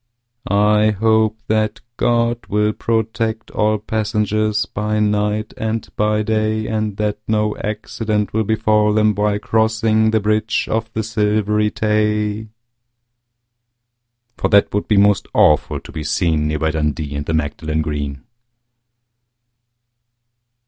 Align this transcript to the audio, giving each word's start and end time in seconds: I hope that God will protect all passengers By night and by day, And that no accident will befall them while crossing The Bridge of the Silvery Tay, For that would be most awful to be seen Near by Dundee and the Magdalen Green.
I 0.47 0.89
hope 0.99 1.37
that 1.47 1.79
God 1.97 2.47
will 2.47 2.73
protect 2.73 3.51
all 3.51 3.77
passengers 3.77 4.65
By 4.65 4.99
night 4.99 5.53
and 5.57 5.87
by 5.95 6.23
day, 6.23 6.65
And 6.65 6.97
that 6.97 7.19
no 7.27 7.55
accident 7.57 8.33
will 8.33 8.43
befall 8.43 8.93
them 8.95 9.13
while 9.13 9.37
crossing 9.37 10.09
The 10.09 10.19
Bridge 10.19 10.67
of 10.67 10.91
the 10.93 11.03
Silvery 11.03 11.69
Tay, 11.69 12.47
For 14.37 14.47
that 14.49 14.73
would 14.73 14.87
be 14.87 14.97
most 14.97 15.27
awful 15.35 15.79
to 15.79 15.91
be 15.91 16.03
seen 16.03 16.47
Near 16.47 16.57
by 16.57 16.71
Dundee 16.71 17.13
and 17.13 17.27
the 17.27 17.35
Magdalen 17.35 17.83
Green. 17.83 18.23